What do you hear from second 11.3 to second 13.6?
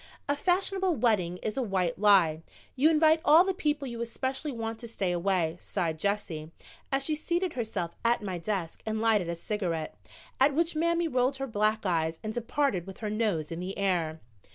her black eyes and departed with her nose in